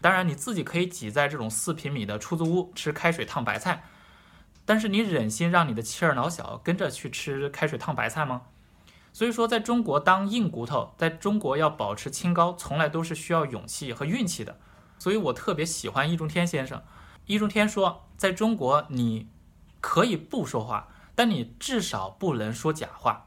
[0.00, 3.84] 当然，你自己可以挤在这种四平米的出租屋吃开水烫白菜，
[4.64, 8.42] 但是你忍心让你的妻儿老小跟着去吃开水烫白菜吗？
[9.12, 14.58] 所以说，在中国当硬骨头，在中国要保持清高，从来都是需要勇气和运气的。
[14.98, 16.82] 所以我特别喜欢易中天先生。
[17.26, 19.28] 易中天说，在中国你
[19.80, 23.26] 可以不说话，但你至少不能说假话。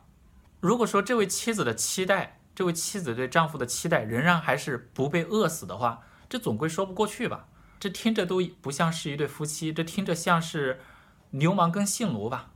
[0.60, 6.04] 如果说这位妻子的期待，这位妻子对丈夫的期待仍然还是不被饿死的话，
[6.34, 7.46] 这总归说不过去吧？
[7.80, 10.82] 这听着都不像是一对夫妻，这听着像是
[11.30, 12.50] 流氓跟性奴吧？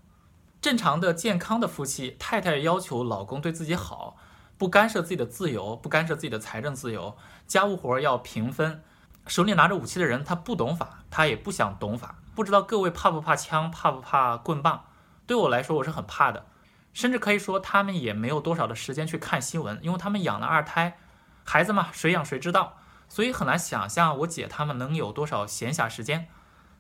[0.60, 4.18] 正常的、健康的夫妻，太太要求老公对自己好，
[4.58, 8.84] 不干涉自己的自由，不干涉自己的财政自由，家务活要平分。
[9.28, 14.86] 手里拿着武器的人，他不懂法，他也不想懂法，不知道各位怕不怕枪，怕不怕棍棒？
[15.28, 16.48] 对我来说，我是很怕的。
[16.94, 20.98] 甚至可以说，他们也没有多少的时间去看新闻，因为他们养了二胎，
[21.44, 26.28] 孩子嘛，谁养谁知道，所以很难想象我姐他们能有多少闲暇时间。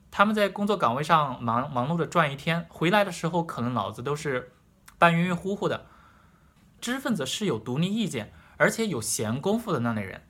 [0.10, 4.54] 他们在工作岗位上忙忙碌着转一天，回来的时候可能脑子都是
[4.98, 5.88] 半晕晕乎乎的。
[6.80, 10.24] 知识分子是有独立意见，而且有闲工夫的那类人。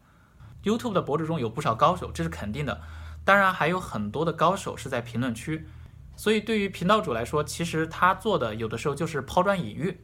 [0.63, 2.81] YouTube 的博主中有不少高手，这是肯定的。
[3.23, 5.67] 当然还有很多的高手是在评论区。
[6.15, 10.03] 所以，对于频道主来说，其实他做的有的时候就是抛砖引玉。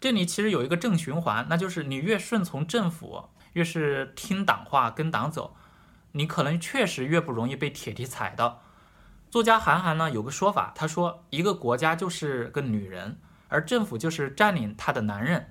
[0.00, 5.56] 这里其实有一个正循环，那就是你越顺从政府，越是听党话跟党走，
[6.12, 8.62] 你可能确实越不容易被铁蹄踩到。
[9.30, 15.50] 作家韩寒呢有个说法，他说一个国家就是个女人，而政府就是占领她的男人。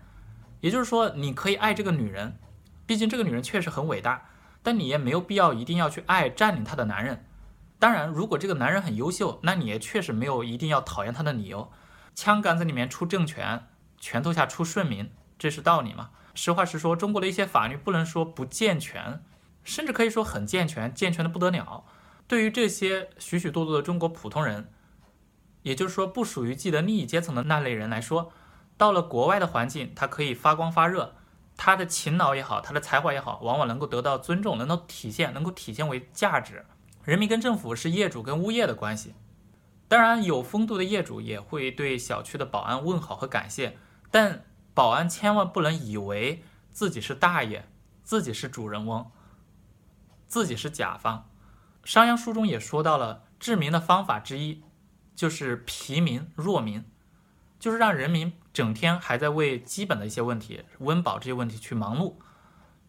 [0.61, 2.37] 也就是说，你可以爱这个女人，
[2.85, 4.25] 毕竟这个女人确实很伟大，
[4.61, 7.25] 但你也没有必要一定要去爱占领她的男人。
[7.79, 11.71] 当然，如果这个男人很优秀，那你也确实没有一定要讨厌他的理由。
[12.13, 16.09] 枪杆子里面出政权，拳头下出顺民，这是道理吗？
[16.41, 19.21] 实话实说，中国的一些法律不能说不健全，
[19.61, 21.83] 甚至可以说很健全，健全的不得了。
[22.27, 24.71] 对于这些许许多多的中国普通人，
[25.63, 28.31] 也就是说不属于既得利益阶层的那类人来说，
[28.77, 31.13] 到了国外的环境，他可以发光发热，
[31.57, 36.65] 他的勤劳也好，他的才华也好，往往能够得到尊重，能够体现，能够体现为价值。
[37.03, 39.13] 人民跟政府是业主跟物业的关系，
[39.89, 43.77] 当然有风度的业主也会对小区的保安问好和感谢，
[44.09, 44.45] 但
[44.79, 46.41] 保安千万不能以为
[46.71, 47.65] 自己是大爷，
[48.01, 49.11] 自己是主人翁，
[50.25, 51.29] 自己是甲方。
[51.83, 54.63] 商鞅书中也说到了治民的方法之一，
[55.13, 56.85] 就是疲民弱民，
[57.59, 62.15] 就是让人民整天还在为基本的一些问题、温饱这些问题去忙碌，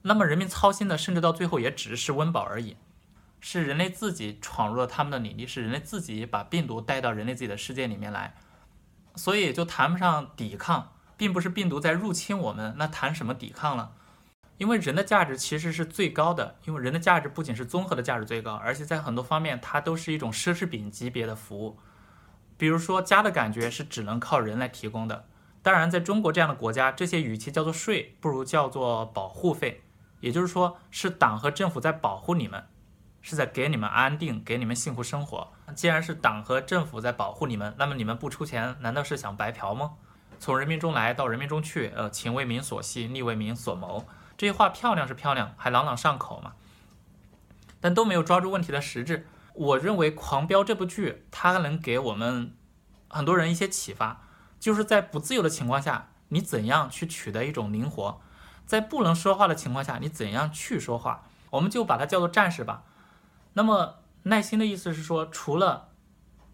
[0.02, 2.76] 那么人民操心的甚至到最后也只是温饱而已。
[3.40, 8.36] 是人类自己闯入了他们的领地，是人类自己把病毒带到人类自己的世界里面来，
[9.16, 13.92] 所以就谈不上抵抗，并不是病毒在入侵我们，那谈什么抵抗了？
[14.56, 21.78] 因为人的价值其实是最高的，因为人的价值不仅是综合的价值最高，而且在很多方面它都是一种奢侈品级别的服务。
[22.56, 25.26] 比如说家的感觉是只能靠人来提供的，
[25.60, 29.82] 当然在中国这样的国家，这些与其叫做税，不如叫做保护费，
[30.20, 32.64] 也就是说是党和政府在保护你们。
[33.20, 35.52] 是在给你们安定，给你们幸福生活。
[35.74, 39.90] 既然是党和政府在保护你们，那么你们不出钱，难道是想白嫖吗？
[40.40, 44.06] 从人民中来到人民中去，呃，情为民所系，利为民所谋，
[44.38, 46.54] 这些话漂亮是漂亮，还朗朗上口嘛。
[47.78, 49.28] 但都没有抓住问题的实质。
[49.52, 52.54] 我认为《狂飙》这部剧，它能给我们
[53.08, 54.22] 很多人一些启发，
[54.58, 58.22] 就是在不自由的情况下，你怎样去取得一种灵活；
[58.64, 61.24] 在不能说话的情况下，你怎样去说话。
[61.50, 62.84] 我们就把它叫做战士吧。
[63.52, 65.89] 那么耐心的意思是说，除了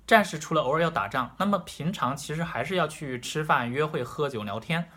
[0.06, 4.88] 战士，除了偶尔要打仗，那么平常其实还是要去吃饭、约会、喝酒、聊天，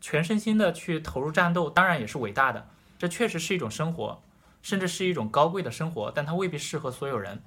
[0.00, 2.68] 全身心的去投入战斗，当然也是伟大的。
[2.98, 4.22] 这确实是一种生活，
[4.60, 7.42] 甚至是一种高贵的生活，但它未必适合所有人。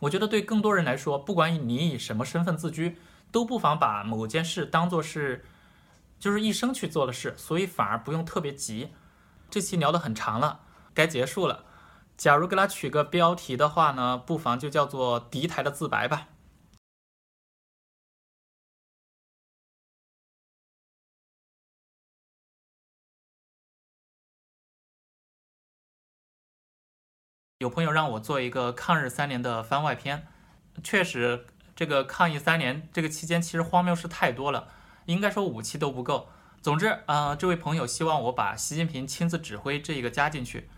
[0.00, 2.98] 我觉得对更多人来说，不管你以什么身份自居，
[3.32, 5.46] 都不妨把某件事当做是
[6.20, 8.90] 就是一生去做的事，所以反而不用特别急。
[9.48, 10.60] 这期聊得很长了，
[10.92, 11.64] 该结束了。
[12.16, 16.28] 假如给它取个标题的话呢，不妨就叫做“敌台的自白”吧。
[27.58, 30.26] 有朋友让我做一个抗日三年的番外篇，
[30.84, 34.68] 确实，这个抗疫三年这个期间其实荒谬事太多了，
[35.06, 36.28] 应该说五期都不够。
[36.60, 40.68] 总之，啊、这位朋友希望我把习近平亲自指挥这一个加进去。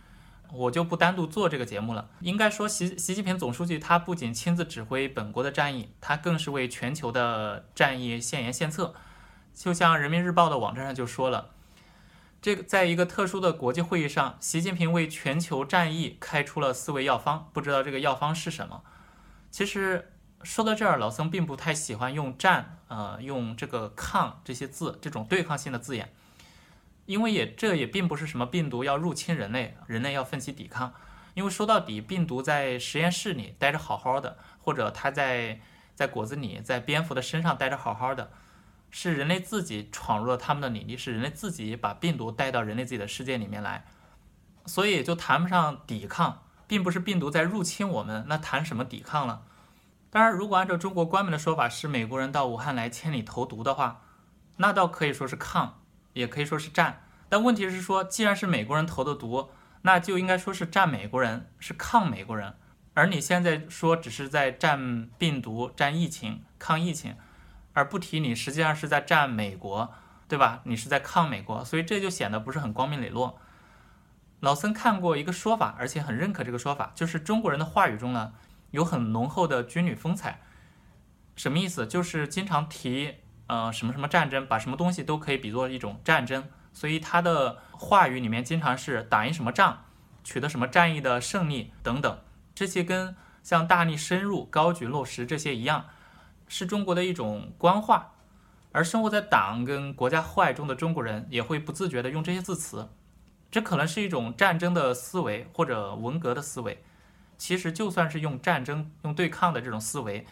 [0.52, 2.08] 我就不单独做这个节目了。
[2.20, 8.94] 应该说习，习近平总书记他不仅亲自指挥本国的战役，他更是为全球的战役献言献策。
[9.54, 11.50] 就像人民日报的网站上就说了，
[12.40, 18.82] 这个在一个特殊的国际会议上，习近平为全球战役开出了四味药方，不知道这个药方是什么？
[19.50, 20.12] 其实
[20.44, 26.12] 说到这儿，老僧并不太喜欢用战，呃，用这个抗这些字，这种对抗性的字眼，
[27.08, 30.92] 因为也这也并不是什么病毒要入侵人类，人类要奋起抵抗。
[31.32, 35.58] 因为说到底，病毒在实验室里待着好好的，或者它在
[35.94, 38.30] 在果子里、在蝙蝠的身上待着好好的。
[38.90, 43.86] 是人类自己闯入了他们的领地，是人类自己把病毒带到人类自己的世界里面来，
[44.66, 49.44] 所以就谈不上抵抗，并不是病毒在入侵我们，那谈什么抵抗了？
[50.10, 54.02] 当然，如果按照中国官媒的说法是美国人到武汉来千里投毒的话，
[54.56, 55.82] 那倒可以说是抗，
[56.18, 57.02] 也可以说是战。
[57.28, 59.50] 但问题是说，既然是美国人投的毒，
[59.82, 62.54] 那就应该说是战美国人，是抗美国人，
[62.94, 67.16] 而你现在说只是在战病毒、战疫情、抗疫情。
[67.74, 69.94] 而不提你实际上是在战美国，
[70.26, 70.62] 对吧？
[70.64, 73.38] 你是在抗美国，所以这就显得不是很光明磊落。
[74.40, 78.32] 老僧看过一个说法，而且很认可这个说法，就是中国人的话语中呢，
[78.72, 80.40] 有很浓厚的军旅风采。
[81.36, 81.86] 什么意思？
[81.86, 89.84] 就是经常提呃什么什么战争，把什么东西都可以比作一种战争，所以他的话语里面经常是打赢什么仗，
[90.22, 92.18] 取得什么战役的胜利等等，
[92.54, 95.86] 这些跟像大力深入、高举落实这些一样。
[96.50, 98.12] 是中国的一种官话，
[98.72, 102.88] 而生活在党跟国家祸害中的中国人也会不自觉地用这些字词，
[103.50, 106.82] 这可能是一种战争的思维或者文革的思维。
[107.36, 110.26] 其实就算是用战争、用对抗的这种思维，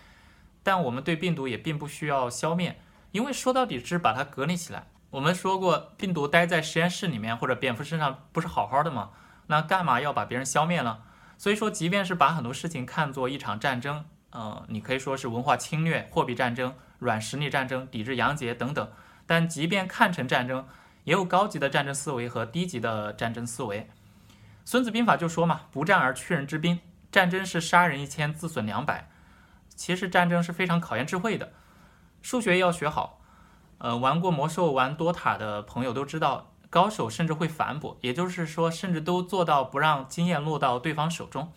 [0.63, 2.81] 但我们对病毒也并不需要消灭，
[3.17, 4.89] 因为说到底是把它隔离起来。
[5.09, 9.13] 我们说过，病毒待在实验室里面或者蝙蝠身上不是好好的吗？
[9.47, 10.99] 那干嘛要把别人消灭呢？
[11.39, 14.05] 所以说，即便是把很多事情看作一场战争。
[14.33, 18.87] 呃，你可以说是文化侵略、货币战争、软实力战争、抵制洋节等等。
[19.25, 20.69] 但即便看成战争，
[21.05, 23.89] 也有高级的战争思维和低级的战争思维。
[24.67, 26.81] 孙子兵法就说嘛：“不战而屈人之兵。”
[27.11, 29.09] 战争是杀人一千，自损两百。
[29.75, 31.53] 其实战争是非常考验智慧的，
[32.27, 33.21] 数学要学好。
[33.79, 41.53] 呃，玩过魔兽、玩多塔的朋友都知道，高手甚至会反补，也就是说，甚至都做到不让经验落到对方手中。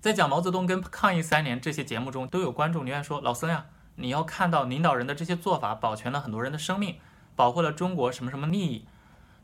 [0.00, 6.96] 在讲毛泽东跟抗疫三年这些节目中，都有观众留言说：“老孙呀，你要看到领导人的这些做法，保全了很多人的生命，
[7.36, 8.88] 保护了中国什么什么利益。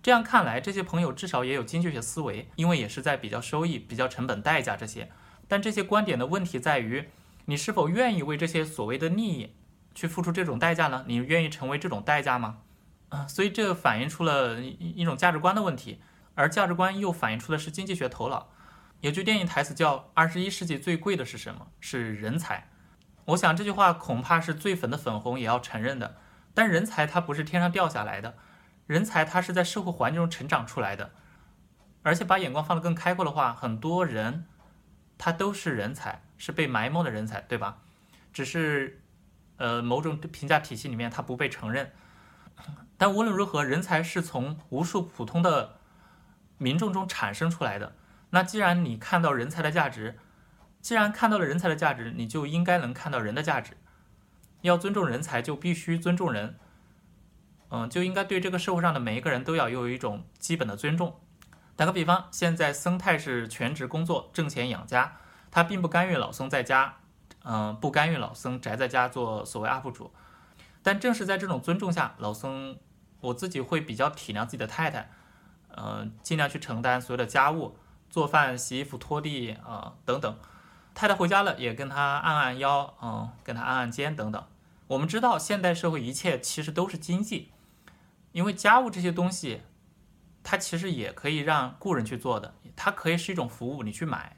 [0.02, 5.08] 这样看来，这些朋友至少也有经济学思维，因为也是在比较收益、比较成本、代价这些。
[5.46, 7.10] 但这些观点的问题在于，
[7.44, 9.54] 你是否愿意为这些所谓的利益
[9.94, 11.04] 去付出这种代价呢？
[11.06, 12.58] 你愿意成为这种代价吗？
[13.08, 16.00] 啊，所以这反映出了一一种价值观的问题，
[16.34, 18.48] 而价值观又反映出的是经济学头脑。”
[19.00, 21.68] 有句电影台词叫“二十一世纪最贵的是什么？
[21.80, 22.68] 是人才。”
[23.26, 26.16] 我想这句话恐怕是最粉的粉红也要承认的。
[26.52, 28.36] 但人才它不是天上掉下来的，
[28.86, 31.12] 人才它是在社会环境中成长出来的。
[32.02, 34.46] 而且把眼光放得更开阔的话，很多人
[35.16, 37.78] 他都是人才，是被埋没的人才，对吧？
[38.32, 39.00] 只是
[39.60, 41.92] 呃某种评价体系里面他不被承认。
[42.98, 45.78] 但无论如何，人才是从无数普通的
[46.58, 47.94] 民众中产生出来的。
[48.30, 50.18] 那既然你看到人才的价值，
[50.80, 53.76] 既然看到了人才的价值，你就应该能看到人的价值。
[54.62, 56.58] 要尊重人才，就必须尊重人。
[57.70, 61.18] 嗯，就应该对这个社会上的每一个人都要有一种基本的尊重。
[61.76, 65.16] 打个比方，现在僧太是全职工作，挣钱养家，
[65.50, 66.96] 他并不干预老僧在家，
[67.44, 70.12] 嗯，不干预老僧宅在家做所谓 UP 主。
[70.82, 72.78] 但正是在这种尊重下，老僧
[73.20, 75.10] 我自己会比较体谅自己的太太，
[75.76, 77.76] 嗯，尽量去承担所有的家务。
[78.08, 80.36] 做饭、洗衣服、拖地啊、呃、等等，
[80.94, 84.44] 太太回家了也跟他按按腰，嗯，跟他按按肩等等。
[84.88, 87.52] 我们知道现代社会一切其实都是经济，
[88.32, 89.62] 因为家务这些东西，
[90.42, 94.36] 它其实也可以让雇人去做的，它可以是一种服务，你去买。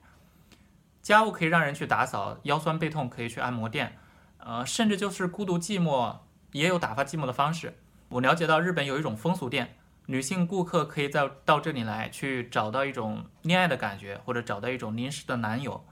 [1.02, 3.98] 家务可以让人去打扫，腰酸背痛可以去按摩店，
[4.38, 6.16] 呃，甚至就是孤独寂寞
[6.52, 7.76] 也有打发寂寞的方式。
[8.08, 9.76] 我了解到日本有一种风俗店。
[10.06, 15.86] 女性顾客可以在到这里来去找到一种恋爱的感觉，或者找到一种临时的男友，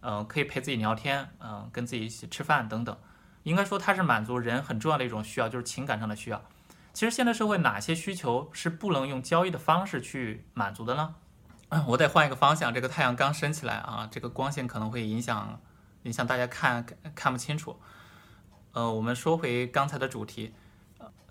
[0.00, 2.96] 嗯、可以陪自己聊天，嗯、跟自己一起吃饭等等。
[3.44, 6.42] 应该说，它是满足人很重要的一种需要，就是情感上的需要。
[6.92, 11.14] 其实现代社会哪些需求是不能用交易的方式去满足的呢？
[11.86, 15.60] 我得换一个方向，这个太阳刚升起来啊，这个光线可能会影响
[16.02, 17.76] 影响大家看看不清楚。
[18.72, 20.52] 呃，我们说回刚才的主题，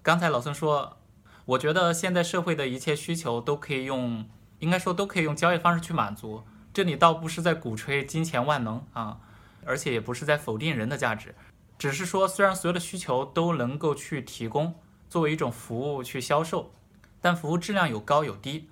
[0.02, 0.98] 刚才老孙说。
[1.46, 4.26] 我觉得现在社会的一切需求都可以用，
[4.60, 6.42] 应该说都可以用交易方式去满足。
[6.74, 9.20] 这里倒不是在鼓吹金钱万能啊，
[9.66, 11.36] 而且也不是在否定人的价值，
[11.78, 14.76] 只是说虽然所有的需求都能够去提供，
[15.10, 16.72] 作为一种服务去销售，
[17.20, 18.70] 但服务质量有高有低，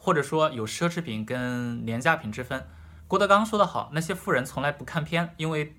[0.00, 2.66] 或者说有奢侈品跟廉价品之分。
[3.06, 5.76] 郭德纲说得好，那些富人从来不看片，因为，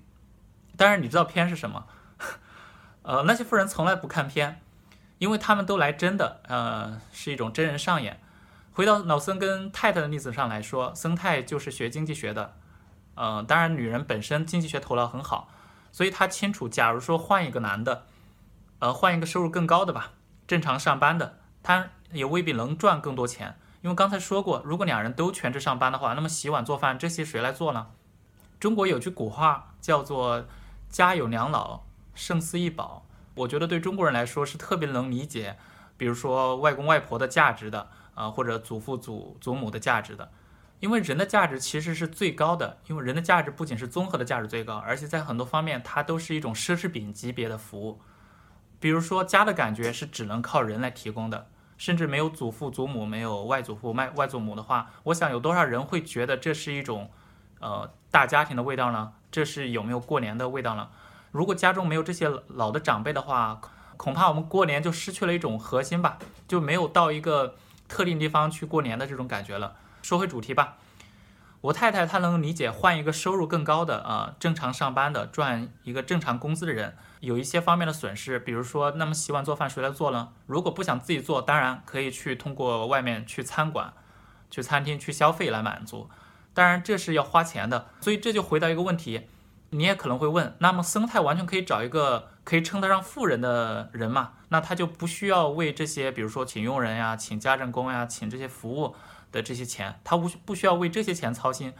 [0.76, 1.86] 当然你知道片是什么？
[3.02, 4.60] 呃，那些富人从来不看片，
[5.18, 8.20] 因为他们都来真的，呃，是一种真人上演。
[8.72, 12.54] 回到老孙跟太太的例子上来说，僧太就是学经济学的，
[13.16, 15.48] 呃，当然女人本身经济学头脑很好，
[15.90, 18.04] 所以她清楚，假如说换一个男的，
[18.78, 20.12] 呃，换一个收入更高的吧，
[20.46, 27.88] 正常上班的，他也未必能赚更多钱，因为刚才说过，如果两人都全职上班的话，那么洗碗做饭这些谁来做呢？
[28.58, 30.46] 中国有句古话叫做
[30.88, 31.82] “家有两老”。
[32.14, 35.56] 胜似一宝，我觉得对中国人来说是特别能理解，
[35.96, 40.30] 比如说外公外婆的价值的，啊、或者祖父祖祖母的价值的，
[40.80, 48.02] 因为人的价值其实是最高的，因为人的价值不仅是综合的价值最高，而且在很多方面它都是一种奢侈品级别的服务，
[48.78, 51.48] 比如说家的感觉是只能靠人来提供的，
[51.82, 57.10] 甚至没有祖父祖母、没有外祖父、外外祖母的话，我想有多少人会觉得这是一种，
[57.58, 59.14] 呃，大家庭的味道呢？
[59.32, 60.90] 这是有没有过年的味道呢？
[61.32, 63.60] 如果家中没有这些老的长辈的话，
[63.96, 67.56] 恐怕我们过年就失去了一种核心吧，就没有到一个
[67.88, 69.74] 特定地方去过年的这种感觉了。
[70.02, 70.76] 说回主题吧，
[71.62, 80.30] 我太太她能理解换一个收入更高的啊、正常上班的赚一个正常工资的人有一些方面的损失，比如说，那么洗碗做饭谁来做呢？
[80.46, 83.92] 如果不想自己做，当然可以去通过外面去餐馆、
[84.50, 86.10] 去餐厅去消费来满足，
[86.52, 89.28] 当然这是要花钱的，所以这就回到一个问题。
[89.70, 94.32] 你也可能会问，那么生态完全可以找一个可以称得上富人的人嘛？
[94.48, 98.96] 那他就不需要为这些，比如说请佣人呀、请家政工呀、请这些服务
[99.30, 101.72] 的这些钱，他不不需要为这些钱操心。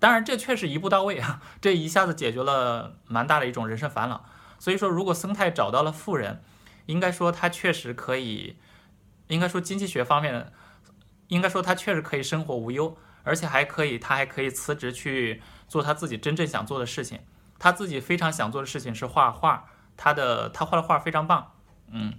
[0.00, 4.24] 当然，这确实一步到位啊，这一下子解决了蛮大的一种人生烦恼。
[4.58, 6.42] 所以说，如果僧太找到了富人，
[6.86, 8.56] 应该说他确实可以，
[9.28, 10.52] 应该说经济学方面，
[11.28, 15.42] 应该说他确实可以生活无忧，而且还可以，他还可以辞职去。
[15.68, 17.20] 做他自己真正想做的事情，
[17.58, 19.66] 他自己非常想做的事情是画画，
[19.98, 21.52] 他的他画的画非常棒，
[21.88, 22.14] 嗯，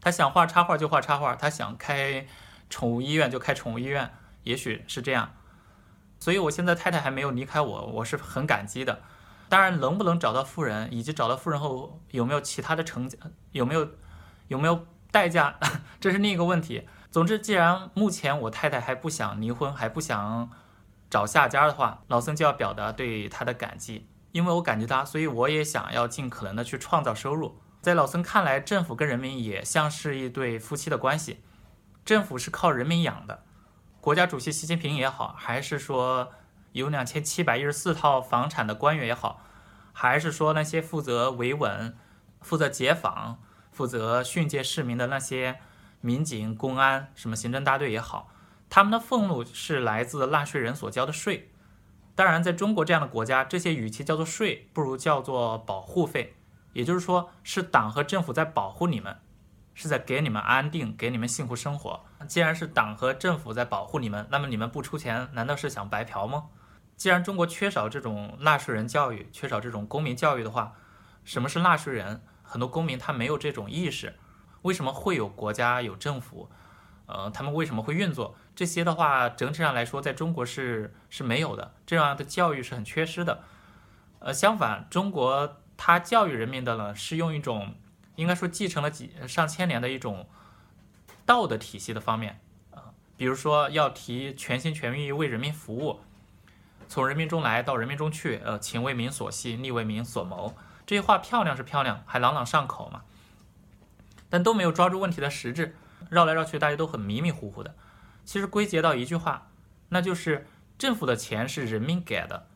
[0.00, 2.28] 他想画插画就画插画，他想开
[2.68, 4.14] 宠物医院就开宠物医院，
[4.44, 5.34] 也许是这样，
[6.20, 9.02] 所以我现在太太还没有离开我，我是很感激的。
[9.50, 13.18] 当然，能不能找到富人，以及找到富人后有没有其他的成就，
[13.52, 13.86] 有没有
[14.48, 15.58] 有没有代价，
[16.00, 16.88] 这是另一个问题。
[17.10, 20.50] 总之，既然目前我太太还不想离婚，还不想。
[21.10, 27.60] 找下家的话，老僧就要表达对他的感激，因为我感激他，所以我也想要尽可能的去创造收入。
[27.82, 31.40] 在老僧看来，政府跟人民也像是一对夫妻的关系，
[32.04, 33.42] 政府是靠人民养的，
[34.00, 36.30] 国家主席习近平也好，还是说
[36.72, 39.42] 有两千七百一十四套房产的官员也好，
[39.92, 41.96] 还是说那些负责维稳、
[42.40, 45.58] 负责解访、负责训诫市民的那些
[46.00, 48.30] 民警、公安、什么行政大队也好。
[48.68, 51.50] 他们的俸禄是来自纳税人所交的税，
[52.14, 56.36] 当然，在中国这样的国家，这些与其叫做税，不如叫做保护费。
[56.72, 59.16] 也就是说，是党和政府在保护你们，
[59.74, 62.04] 是在给你们安定，给你们幸福生活。
[62.28, 66.44] 既然是党和政府在保护你们，那么你们不出钱，难道是想白嫖吗？
[67.00, 70.74] 既然中国缺少这种纳税人教育，缺少这种公民教育的话，
[71.24, 72.20] 什么是纳税人？
[72.42, 74.18] 很多公民他没有这种意识。
[74.60, 76.50] 为什么会有国家有政府？
[77.06, 78.36] 呃，他们为什么会运作？
[78.54, 83.44] 这些的话，整体上来说，在中国是是没有的，这样的教育是很缺失的。
[84.18, 87.76] 呃，相反，中国它教育人民的呢，是用一种
[88.16, 90.28] 应该说继承了几上千年的一种
[91.24, 92.42] 道德体系的方面
[92.72, 96.00] 啊，比如说要提全心全意为人民服务，
[96.90, 103.04] 从人民中来到人民中去，呃，情为民所系，利为民所谋，这些话漂亮是漂亮，还朗朗上口嘛，
[104.28, 105.76] 但都没有抓住问题的实质。
[106.08, 107.76] 绕来绕去，大家都很迷迷糊糊的。
[108.24, 109.52] 其实归结到一句话，
[109.90, 112.48] 那就是政府的钱是人民给的，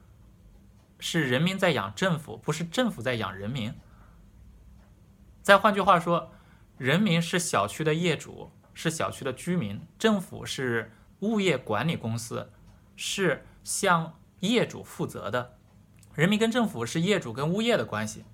[0.99, 3.73] 是人民在养政府，不是政府在养人民。
[5.43, 6.33] 再换句话说，
[6.77, 12.51] 人民是小区的业主，是小区的居民，政府是物业管理公司，
[12.97, 15.57] 是向业主负责的。
[16.15, 18.25] 人民跟政府是业主跟物业的关系。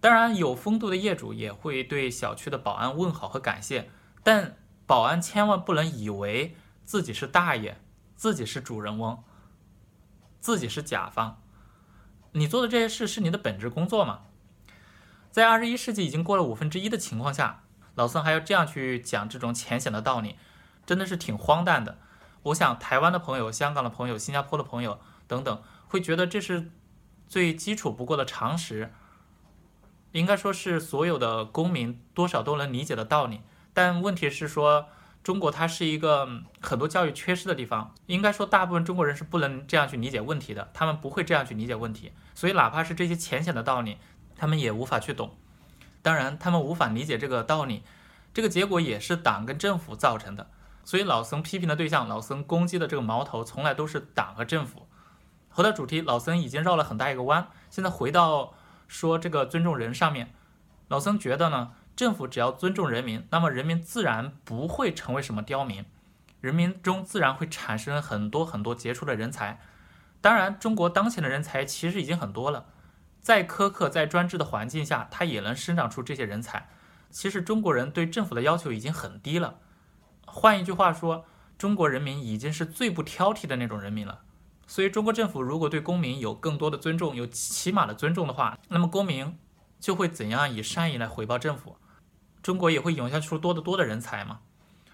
[0.00, 3.90] 当然，有风度的业主也会对小区的保安问好和感谢。
[4.22, 7.80] 但保安千万不能以为自己是大爷，
[8.14, 9.24] 自己是主人翁，
[10.40, 11.40] 自己是甲方。
[12.32, 14.20] 你做的这些事是你的本职工作吗？
[15.30, 17.64] 在二十一世纪已经过了五分之一的情况下，
[17.94, 20.36] 老孙还要这样去讲这种浅显的道理，
[20.84, 21.98] 真的是挺荒诞的。
[22.44, 26.70] 我想台湾的朋友、香港的朋友、新加坡的朋友等等，会觉得这是
[27.28, 28.92] 最基础不过的常识，
[30.12, 33.40] 应该说是所有的公民多少都能理解的道理。
[33.74, 34.88] 但问题是说，
[35.22, 36.28] 中国它是一个
[36.60, 43.98] 很多教育缺失的地方，应该说大部分中国人是不能这样去理解问题的，他们不会这样去理解问题，所以哪怕是这些浅显的道理，
[44.36, 45.36] 他们也无法去懂。
[46.00, 47.82] 当然，他们无法理解这个道理，
[48.32, 50.48] 这个结果也是党跟政府造成的。
[50.84, 54.86] 所以老僧批评的对象，老僧攻击的这个矛头，从来都是党和政府。
[55.56, 58.52] 回到主题，老僧已经绕了很大一个弯，现在回到
[58.86, 60.34] 说这个尊重人上面，
[60.88, 65.86] 老僧觉得呢，政府只要尊重人民，那么人民自然不会成为什么刁民，
[66.42, 69.58] 人民中自然会产生很多很多杰出的人才。
[70.20, 72.66] 当然，中国当前的人才其实已经很多了。
[73.22, 76.68] 在苛刻、在专制的环境下，它也能生长出这些人才。
[77.10, 79.54] 其实中国人对政府的要求已经很低了。
[80.26, 81.24] 换一句话说，
[81.56, 84.20] 中国人民已经是最不挑剔的那种人民了。
[84.66, 89.38] 所以，中国政府如果对公民有更多的尊重，有起码的尊重的话，那么公民
[89.78, 91.76] 就会怎样以善意来回报政府？
[92.42, 94.40] 中国也会涌现出多得多的人才嘛。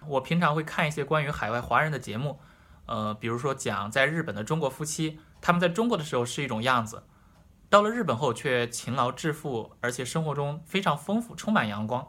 [0.07, 2.41] 我平常会看一些关于海外华人的节目，
[2.87, 7.05] 呃，比如说讲在日本的中国夫妻，他们在中国的时候是一种样子。
[7.71, 12.07] 到了日本后，却勤劳致富，而且生活中非常丰富，充满阳光。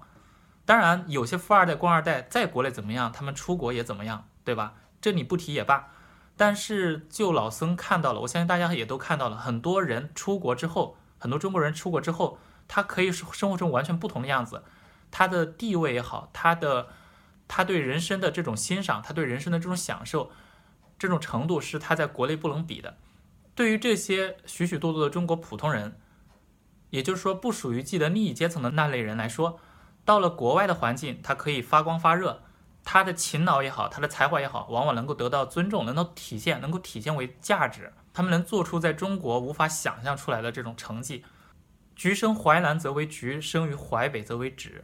[0.65, 4.73] 当然，有些富二代、官二代在国内怎么样，他们出国也怎么样，对吧？
[4.99, 5.92] 这你不提也罢。
[6.35, 14.63] 但是，就老僧看到了，我相信大家也都看到了，很多人出国之后，很多中国人出国之后，他可以生活中完全不同的样子。
[15.11, 16.87] 他的地位也好，他的
[17.47, 20.31] 他对人生的这种欣赏，他对人生的这种享受，
[20.97, 22.97] 这种程度是他在国内不能比的。
[23.53, 25.99] 对于这些许许多多的中国普通人，
[26.89, 29.59] 也就是说不属于既得利益阶层的那类人来说，
[30.03, 32.41] 到了国外的环境，他可以发光发热，
[32.83, 37.93] 他的勤劳也好，他的才华也好，往往能够得到尊重，能够体现，能够体现为价值。
[38.13, 41.25] 他们能做出在中国无法想象出来的这种成绩。
[41.95, 44.81] 橘生淮南则为橘，生于淮北则为枳。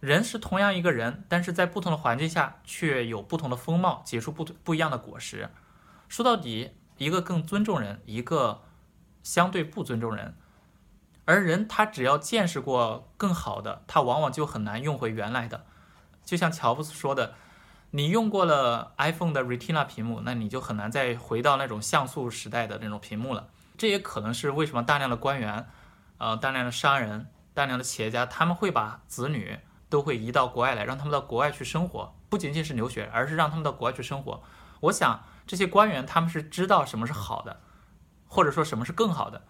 [0.00, 5.50] 人是同样一个人，但是在不同的环境下，却有不同的风貌，结出不不一样的果实。
[6.08, 6.72] 说到底。
[7.00, 8.60] 一个更尊重人，一个
[9.22, 10.34] 相对不尊重人，
[11.24, 15.64] 而人他只要见识过更好的，他往往就很难用回原来的。
[16.30, 17.34] 就像乔布斯说的，
[17.90, 23.48] 你用过了 iPhone 的 Retina 屏幕，那你就很难再回到那种像素时代的那种屏幕了。
[23.76, 25.66] 这也可能是为什么大量的官员、
[26.18, 34.40] 呃，大量的商人、大量的企业家，他们会把子女都会移到国外来，让他们到国外去生活，不仅仅是留学，而是让他们到国外去生活。
[34.82, 35.24] 我想。
[35.46, 37.58] 这些官员他们是知道什么是好的，
[38.28, 39.42] 或者说什么是更好的。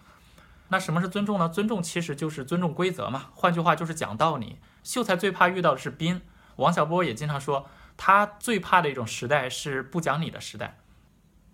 [0.69, 1.47] 那什么是尊重呢？
[1.47, 3.27] 尊重其实就是尊重规则嘛。
[3.35, 4.59] 换句话就是讲道理。
[4.83, 6.23] 秀才最怕遇到的是兵。
[6.61, 10.79] 王小波也经常说，他最怕的一种时代是不讲理的时代。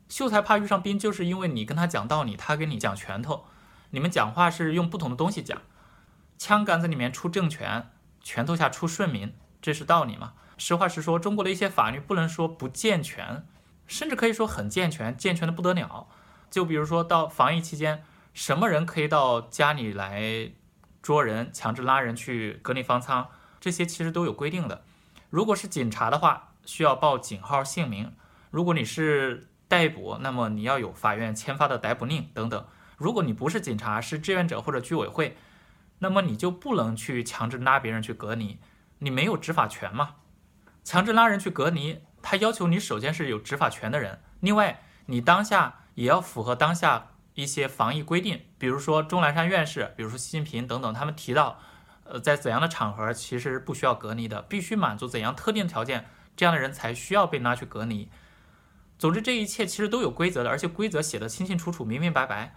[0.09, 3.47] 秀才怕遇上兵，就是因为你跟他讲道理，他跟你讲拳头。
[3.90, 5.62] 你们讲话是用不同的东西讲。
[6.38, 7.90] 枪杆子里面出政权，
[8.23, 10.35] 拳头下出顺民，这是道理嘛？
[10.59, 13.47] 实话实说，中国的一些法律不能说不健全。
[13.87, 16.09] 甚至可以说很健全，健全的不得了。
[16.51, 18.03] 就比如说到防疫期间，
[18.35, 20.51] 什么人可以到家里来
[21.03, 23.29] 捉人、强制拉人去隔离方舱，
[23.61, 24.83] 这些其实都有规定的。
[25.37, 28.07] 如果是警察的话，需要报警号、姓名；
[28.51, 32.66] 如果你是逮捕，那么你要有法院签发的逮捕令等等。
[32.96, 35.37] 如果你不是警察，是志愿者或者居委会，
[35.99, 38.59] 那么你就不能去强制拉别人去隔离，
[39.01, 40.14] 你没有执法权嘛。
[40.83, 42.01] 强制拉人去隔离。
[42.22, 51.61] 他要求你首先是有执法权的人，另外你当下也要符合当下一些防疫规定，比如说钟南山院士，比如说习近平等等，他们提到，
[52.09, 58.09] 呃，在怎样的场合其实不需要隔离的，必须满足怎样特定条件，这样的人才需要被拉去隔离。
[58.99, 62.55] 总之，这一切其实都有规则的，而且规则写得清清楚楚、明明白白。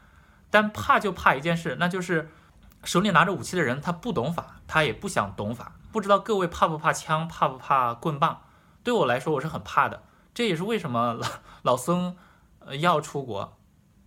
[0.50, 2.30] 但怕就怕一件事，那就是
[2.84, 8.42] 手里拿着武器的人他不懂法，他也不想懂法，不知道各位怕不怕枪，怕不怕棍棒。
[8.84, 10.04] 对我来说，我是很怕的。
[10.34, 11.28] 这也是为什么老
[11.64, 12.16] 老僧
[12.80, 13.58] 要出国。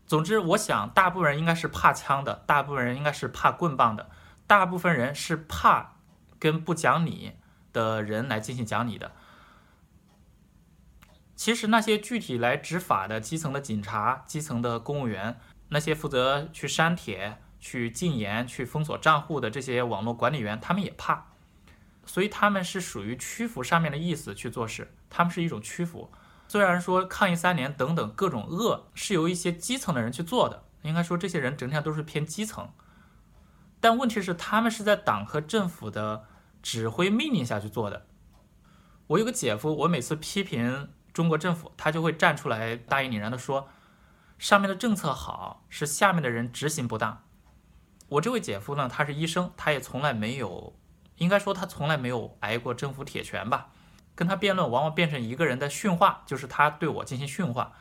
[0.06, 4.08] 总之，我想大部分人应该是怕枪的，大部分人应该是怕棍棒的，
[4.52, 5.94] 大部分人是怕
[6.38, 7.32] 跟不讲理
[7.72, 9.12] 的人来进行讲理的。
[11.34, 21.28] 其实那些具体来执法的基层的警察、基层的公务员，那些负责去删帖、去禁言、去封锁账户的这些网络管理员，他们也怕。
[22.04, 26.12] 所以他们是属于屈服上面的意思去做事，他们是一种屈服。
[26.46, 32.68] 虽然说抗疫三年等等各种恶是由一些基层的人去做的，应该说这些人整体上都是偏基层，
[33.82, 36.24] 但问题是他们是在党和政府的
[36.62, 38.06] 指挥命令下去做的。
[39.08, 43.68] 我有个姐夫，我每次批评中国政府，他就会站出来大义凛然地说，
[44.38, 47.24] 上面的政策好，是下面的人执行不当。
[48.08, 50.76] 我这位姐夫呢，他是医生，他也从来没有。
[51.16, 53.68] 应该说他从来没有挨过政府铁拳吧。
[54.14, 57.72] 跟他辩论往往变成一个人的训话，就是他对我进行训话。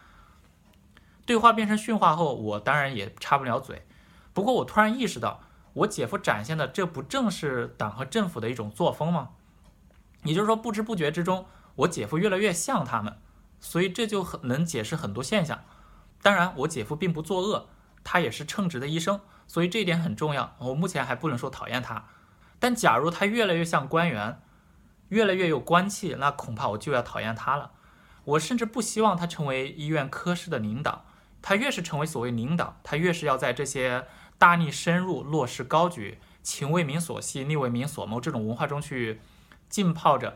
[1.26, 3.86] 对话变成训话后，我当然也插不了嘴。
[4.34, 5.42] 不过我突然意识到，
[5.74, 9.30] 我姐夫展现的这不正是党和政府的一种作风吗？
[10.24, 13.18] 也就是说，不知不觉之中，我姐夫越来越像他们，
[13.60, 15.64] 所以这就很能解释很多现象。
[16.22, 17.68] 当然，我姐夫并不作恶，
[18.04, 20.56] 他也是称职的医生，所以这一点很重要。
[20.60, 22.06] 我目前还不能说讨厌他，
[22.60, 24.42] 但假如他越来越像官员，
[25.10, 27.72] 越来越有官气，那恐怕我就要讨厌他了。
[28.24, 31.06] 我甚至不希望他成为医院科室的领导。
[31.42, 34.06] 他越是成为所谓领导，他越是要在这些
[34.41, 39.21] 大力深入、落实高举、情为民所系、利为民所谋这种文化中去
[39.69, 40.36] 浸泡着。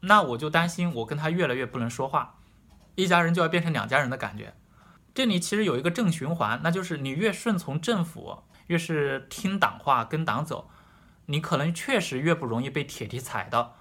[0.00, 2.40] 那我就担心，我跟他越来越不能说话，
[2.94, 4.52] 一家人就要变成两家人的感觉。
[5.14, 10.68] 这里其实有一个正循环，那就是你越顺从政府，越是听党话、跟党走，
[11.24, 13.76] 你可能确实越不容易被铁蹄踩到。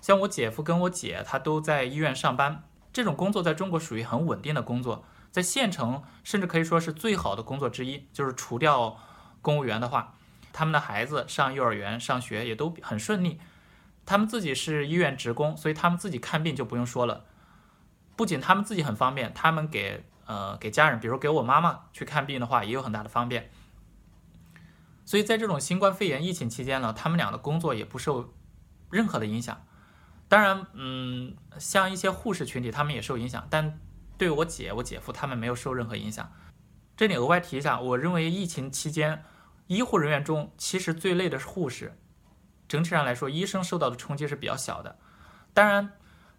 [0.00, 8.98] 像我姐夫跟我姐，他都在医院上班，这种工作在中国属于很稳定的工作，在县城甚至可以说是最好的工作之一，就是除掉
[9.40, 10.14] 公务员的话，
[10.52, 13.40] 他们的孩子上幼儿园、上学也都很顺利。
[14.04, 17.24] 他们自己是医院职工，所以他们自己看病就不用说了。
[18.16, 23.50] 不仅他们自己很方便，他们给呃给家人，比如给我妈妈去看病的话，也有很大的方便。
[25.04, 28.32] 所以在这种新冠肺炎疫情期间呢，他们俩的工作也不受
[28.90, 29.64] 任何的影响。
[30.28, 33.80] 当然，嗯，像一些护士群体，他们也受影响，但
[34.20, 36.30] 对我姐、我姐夫他们没有受任何影响。
[36.94, 39.24] 这里额外提一下，我认为疫情期间，
[39.66, 41.96] 医护人员中其实最累的是护士。
[42.68, 44.98] 整体上来说，医生受到的冲击是比较小的。
[45.54, 45.92] 当然，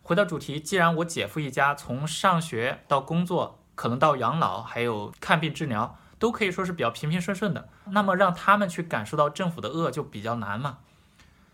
[0.04, 10.78] 回到主题，既然我姐夫一家从上学到工作，可能到养老，还有看病治疗，都可以说是比较平平顺顺的，那么让他们去感受到政府的恶就比较难嘛。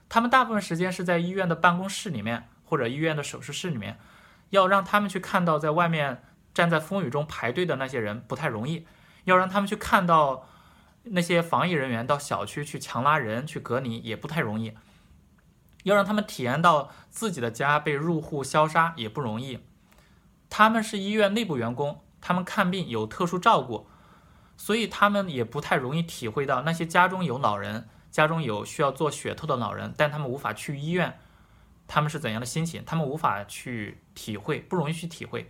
[0.09, 3.97] 他们大部分时间是在医院的办公室里面，或者医院的手术室里面，
[4.49, 8.85] 要让他们去看到在外面站在风雨中排队的那些人不太容易，
[9.25, 10.47] 要让他们去看到。
[11.09, 14.73] 那些防疫人员到小区去强拉人去隔离也不太容易，
[15.83, 19.59] 要让他们体验到自己的家被入户消杀也不容易。
[20.49, 23.87] 他们是医院内部员工，他们看病有特殊照顾，
[24.57, 31.17] 所以他们也不太容易体会到那些家中有老人、家中有需要做血透的老人，但他们无法去医院，
[31.87, 35.49] 他们是怎样的心情，他们无法去体会，不容易去体会。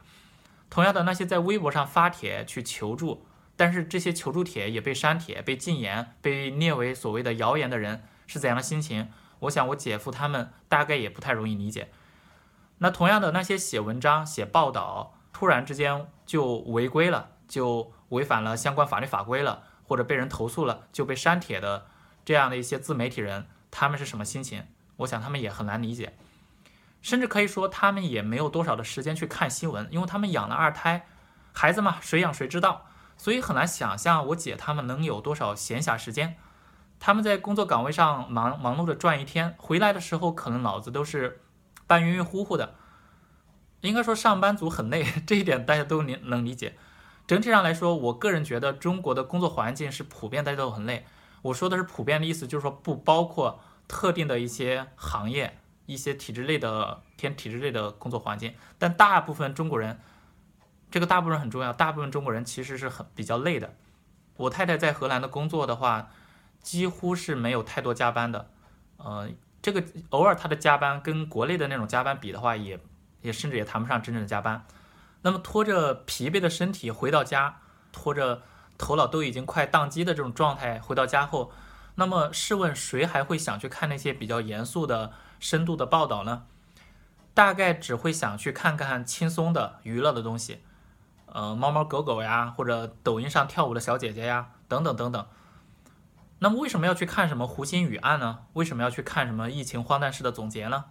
[0.69, 3.26] 同样的，那些在微博上发帖去求助。
[3.56, 9.10] 但是这些求助帖也被删帖、被禁言、被列为所谓的谣言的人是怎样的心情？
[9.39, 11.89] 我想我姐夫他们大概也不太容易理解。
[12.78, 21.88] 那同样的，那些写文章、写报道，突然之间就违规了，就违反了相关法律法规了，或者被人投诉了，就被删帖的
[22.23, 24.63] 这样的一些自媒体人，他们是什么心情？
[24.97, 26.13] 我想他们也很难理解，
[27.08, 31.08] 甚至可以说他们也没有多少的时间去看新闻，因为他们养了二胎，
[31.54, 32.88] 孩子嘛，谁养谁知道。
[33.15, 36.36] 所以很难想象我姐他们能有多少闲暇时间。
[37.00, 41.39] 他们在工作岗位上忙忙碌的转一天，回来的时候可能脑子都是
[41.88, 42.76] 半晕晕乎乎的。
[43.80, 46.76] 应该说上班族很累， 这一点大家都能能理解。
[47.26, 51.06] 整体上来说，我个人觉得中国的工作环境是普遍大家都很累。
[51.43, 60.00] 我说的是普遍的意思，就是说不包括特定的一些行业、一些体制类的偏体制类的工作环境，但大部分中国人。
[60.89, 63.76] 这个大部分很重要，大部分中国人其实是很比较累的。
[64.38, 66.10] 我太太在荷兰的工作的话，
[66.62, 68.50] 几乎是没有太多加班的。
[68.95, 69.30] 呃，
[69.62, 72.80] 这个偶尔她的加班跟国内的那种加班比的话，也
[73.21, 74.65] 也甚至也谈不上真正的加班。
[75.23, 77.60] 那么拖着疲惫的身体回到家，
[77.91, 78.43] 拖着
[78.78, 81.52] 头脑都已经快宕机的这种状态回到家后，
[81.95, 86.45] 那么试问谁还会想去看那些比较严肃的、深度的报道呢？
[87.34, 90.63] 大概只会想去看看轻松的娱乐的东西。
[91.28, 95.28] 呃，猫猫狗狗呀，或者抖音上跳舞的小姐姐呀，等等等等。
[96.39, 98.45] 那么为什么要去看什么胡鑫宇案呢？
[98.54, 100.86] 为什么要去看什么疫情荒诞式的总结呢？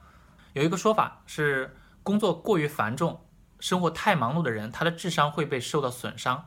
[0.52, 3.20] 有一个说法是，工作过于繁重，
[3.59, 6.46] 生活太忙碌的人，他的智商会被受到损伤。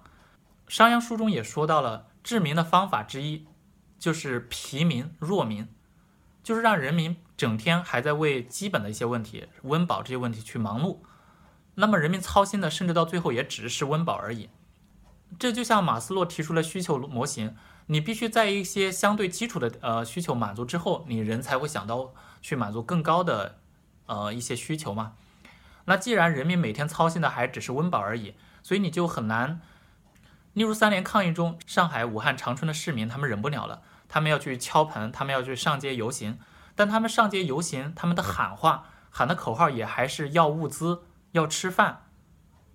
[0.68, 3.48] 商鞅书中也说到了，治民的方法之一
[3.98, 5.68] 就是疲民弱民，
[6.44, 11.00] 就是让人民整天还在为基本的一些问题、温饱这些问题去忙碌。
[11.76, 14.50] 那么人民操心的，甚至到最后也只是温饱而已。
[15.38, 23.60] 这就像马斯洛提出了需求模型，你必须在一些相对基础的呃需求满足之后，你人才会想到去满足更高的
[24.08, 25.14] 呃一些需求嘛。
[25.86, 29.62] 那既然人民每天操心的还只是温饱而已，所以你就很难。
[30.54, 36.38] 例如三联抗疫中，上海、武汉、长春的市民他们忍不了了，他们要去敲盆，他们要去上街游行。
[36.76, 42.08] 但他们上街游行，他们的喊话喊的口号也还是要物资、要吃饭，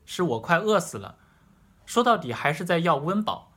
[0.07, 1.17] 是我快饿死了。
[1.85, 3.53] 说到底还是在要温饱。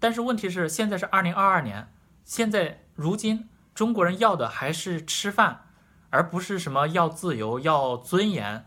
[0.00, 1.92] 但是问题是，现在是二零二二年，
[2.24, 5.66] 现在如今中国人要的还是吃饭，
[6.10, 8.66] 而不是什么要自由、要尊严、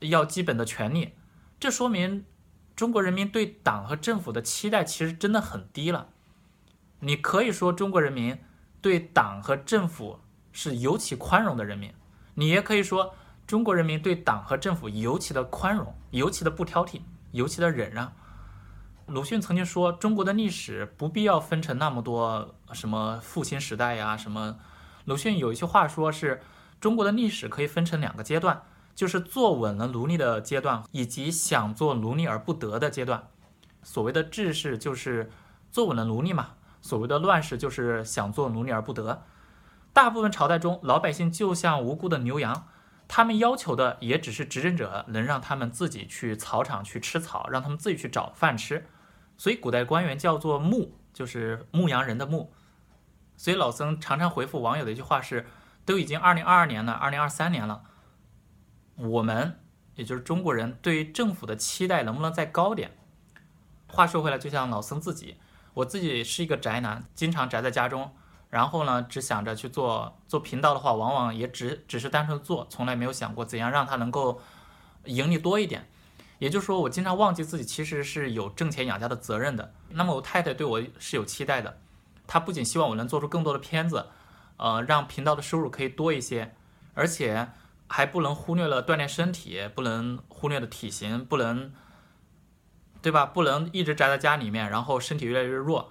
[0.00, 1.14] 要基本的权利。
[1.60, 2.24] 这说明
[2.74, 6.08] 中国人民对党和政府的期待其实真的很低了。
[7.04, 8.38] 你可以说中国人民
[8.80, 10.20] 对党和政府
[10.52, 11.92] 是尤其宽容的人民，
[12.34, 13.14] 你也可以说
[13.46, 18.10] 中国人民对党和政府尤其的宽容，尤其的不挑剔，尤其的忍让。
[19.06, 24.56] 鲁迅曾经说，中国的历史不必要分成那么多什么复兴时代呀什么。
[25.04, 26.40] 鲁迅有一句话说是，
[26.80, 28.62] 中国的历史可以分成两个阶段，
[28.94, 33.28] 就是做稳了奴隶的阶段，以及想做奴隶而不得的阶段。
[33.82, 35.30] 所谓的治世就是
[35.70, 36.54] 做稳了奴隶嘛。
[36.84, 39.22] 所谓的乱世就是想做奴隶而不得，
[39.94, 42.68] 大部分朝代中，老百姓就像无辜的牛羊，
[43.08, 48.86] 他们要求的也只是执政者能让他们自己去草场去吃草，让他们自己去找饭吃。
[49.38, 52.52] 所以古代官员叫做牧，就是牧羊人的牧。
[53.38, 55.46] 所以老僧常常回复网友的一句话是：
[55.86, 57.84] 都已经二零二二年了，二零二三年了，
[58.96, 59.58] 我们
[59.94, 62.90] 也就是中国人对于政府的期待能不能再高点？
[63.88, 65.38] 话说回来，就像老僧自己。
[65.74, 68.12] 我自己是一个宅男，经常宅在家中，
[68.48, 74.40] 然后呢，只想着去做做频道的话，往往也只只是单纯做，从来没有想过怎样让它能够
[75.04, 75.88] 盈利多一点。
[76.38, 79.72] 也就是说，我经常忘记自己其实是有挣钱养家的责任的。
[79.90, 81.78] 那么我太太对我是有期待的，
[82.26, 84.06] 她不仅希望我能做出更多的片子，
[84.56, 86.54] 呃，让频道的收入可以多一些，
[86.94, 87.48] 而且
[87.88, 91.72] 还不能忽略了锻炼身体，不能忽略了体型，不能。
[93.04, 93.26] 对吧？
[93.26, 95.90] 不能一直宅在家里面，然后身体越来越弱。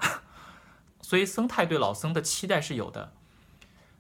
[1.00, 3.14] 所以僧太对老僧的期待是有的。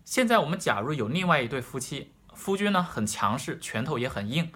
[0.03, 4.51] 现在我们假如有另外一对夫妻，夫君呢很强势，拳头也很硬，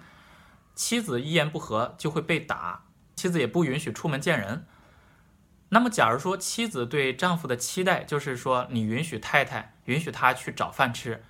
[0.74, 2.82] 妻子一言不合就会被打，
[3.14, 4.66] 妻子也不允许出门见人。
[5.68, 11.22] 那么假如说妻子对丈夫的期待就是说，你允许太太，允许她去找饭吃，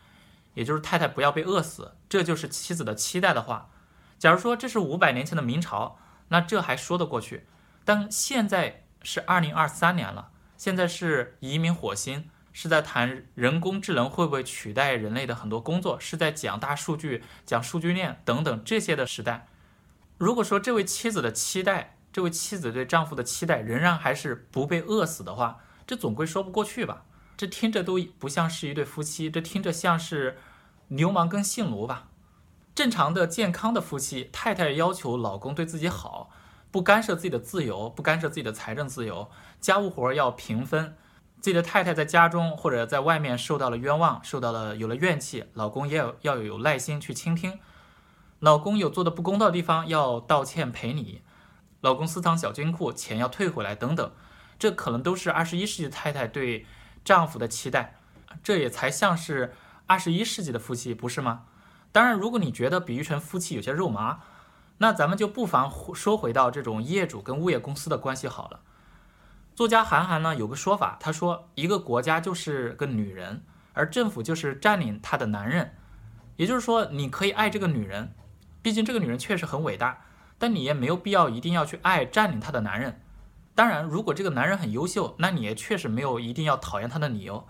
[0.54, 3.68] 也就是太太不要被饿死，这就是妻子的期待的话，
[4.18, 5.98] 假如说这是五百年前的明朝。
[6.28, 7.46] 那这还说得过去，
[7.84, 19.46] 但现在是二零二三年了，现在是移民火星，是在谈人工智能会不会取代人类的很多工作，是在讲大数据、讲数据链等等这些的时代。
[20.18, 27.04] 如果说这位妻子的期待，这位妻子对丈夫的期待仍然还是不被饿死的话，这总归说不过去吧？
[27.36, 30.38] 这听着都不像是一对夫妻，这听着像是
[30.88, 32.08] 流氓跟性奴吧？
[32.78, 36.30] 正常的、健康的夫妻，太太要求老公对自己好，
[36.70, 39.28] 不干涉自己的自由，不干涉自己的财政自由，
[39.60, 40.96] 家务活要平分。
[41.40, 47.58] 自己的太太在家中或者在外面受到了冤枉，受到了有了怨气，老公也要要有耐心去倾听。
[48.38, 51.22] 老公有做的不公道的地方，要道歉赔礼。
[51.80, 54.12] 老公私藏小金库，钱要退回来等等，
[54.56, 56.64] 这可能都是二十一世纪太太对
[57.04, 57.96] 丈夫的期待，
[58.44, 59.52] 这也才像是
[59.88, 61.46] 二十一世纪的夫妻，不是吗？
[61.90, 64.20] 当然，如果你觉得比喻成夫妻有些肉麻，
[64.76, 68.60] 那咱们就不妨说回到这种业主跟物业公司的关系好了。
[69.54, 75.74] 作家韩寒呢有个说法，他说一个国家就是个女人，而政府就是占领她的男人。
[76.36, 78.14] 也就是说，你可以爱这个女人，
[78.62, 80.04] 毕竟这个女人确实很伟大，
[80.38, 83.00] 但你也没有必要一定要去爱占领她的男人。
[83.56, 87.44] 当然，如果这个男人很优秀，那你也确实没有一定要讨厌他的理由。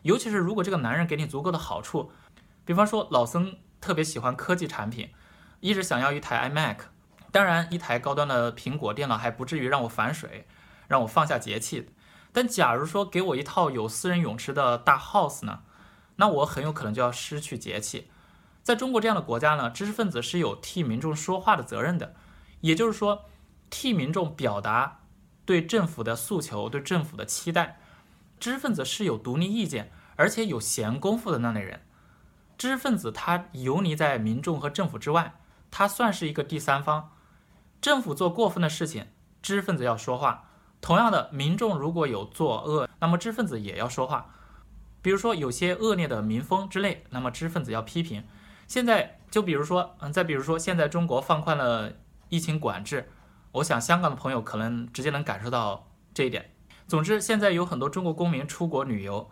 [0.00, 2.10] 尤其是如果这个男人给你足够的好处，
[2.64, 3.54] 比方说老僧。
[3.82, 5.10] 特别喜欢科技产品，
[5.60, 6.76] 一直想要一台 iMac。
[7.32, 10.46] 当然，一台高端的苹果电脑还不至于让我反水，
[10.86, 11.90] 让我放下节气。
[12.32, 15.62] 但假如说给我一套有私人泳池的大 house 呢，
[16.16, 18.10] 那我很有可能就要失去节气。
[18.62, 22.14] 在中国这样的国家呢，知识分子是有替民众说话的责任的，
[22.60, 23.24] 也就是说，
[23.68, 25.00] 替民众表达
[25.44, 27.80] 对政府的诉求、对政府的期待。
[28.38, 31.80] 知识分子是有独立意见，而且有闲工夫的那类人。
[32.62, 35.34] 知识分子他游离在民众和政府之外，
[35.68, 37.10] 他算是一个第三方。
[37.80, 39.08] 政府做过分的事情，
[39.42, 40.48] 知识分子要说话。
[40.80, 44.32] 同样的，民众如果有作恶，那么知识分子也要说话。
[45.02, 48.22] 比如说有些恶劣的民风之类，那么知识分子要批评。
[48.68, 51.92] 现在就比如说，嗯，再比如说，现在中国放宽了
[52.28, 53.10] 疫情管制，
[53.50, 56.52] 我想香港的朋友可能直接能感受到这一点。
[56.86, 59.28] 总之，现在有很多中国公民出国旅游。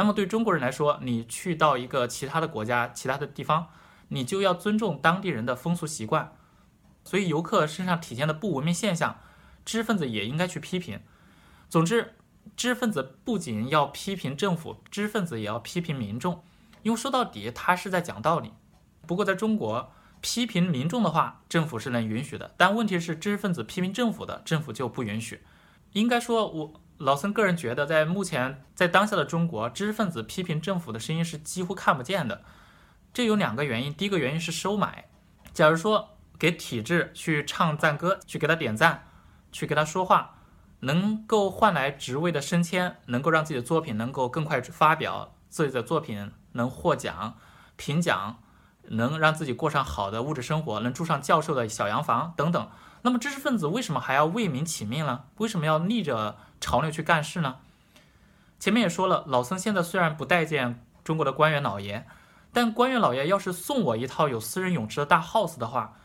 [0.00, 3.66] 那么对中国人来说，你去到一个其他的国家、其他的地方，
[4.08, 6.32] 你就要尊重当地人的风俗习惯。
[7.04, 9.20] 所以游客身上体现的不文明现象，
[9.62, 11.00] 知识分子也应该去批评。
[11.68, 12.14] 总之，
[12.56, 16.42] 知识分子不仅要批评政府，知识分子也要批评民众，
[16.82, 18.54] 因为说到底他是在讲道理。
[19.06, 25.42] 不过在中国，批评民众的话，政府是能允许的，但问题是知识分子批评政府的，政府就不允许。
[25.92, 32.42] 应该说，我老孙个人觉得，在目前在当下的中国，知识分子批评政府的声音是几乎看不见的。
[33.14, 35.08] 这有两个原因，第一个原因是收买。
[35.54, 39.06] 假如说给体制去唱赞歌，去给他点赞，
[39.50, 40.34] 去给他说话，
[40.80, 47.38] 能够换来职位的升迁，能够让自己的作品能够更快发表，自己的作品能获奖、
[47.76, 48.42] 评奖，
[48.88, 52.68] 能让自己过上好的物质生活，能住上教授的小洋房等等。
[53.00, 55.24] 那么知识分子为什么还要为民请命呢？
[55.38, 57.58] 为什么要逆着潮流去干事呢？
[58.58, 62.06] 前面也说了，老僧现在虽然不待见中国的官员老爷。
[62.52, 65.96] 但官员老爷要是送我一套有私人泳池的大 house 的话，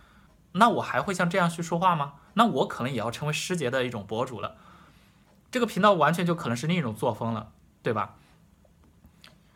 [0.51, 2.13] 那我还会像这样去说话吗？
[2.35, 4.55] 那我可能也要成为师节的一种博主了。
[5.49, 8.15] 这个频道完全就可能是另一种作风了，对吧？